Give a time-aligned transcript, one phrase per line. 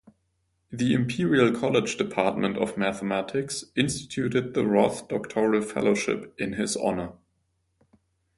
[0.71, 7.13] The Imperial College Department of Mathematics instituted the Roth Doctoral Fellowship in his honour.